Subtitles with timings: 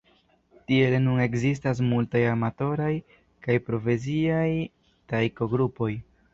[0.69, 2.89] Tiele nun ekzistas multaj amatoraj
[3.47, 4.49] kaj profesiaj
[5.15, 5.95] Taiko-grupoj.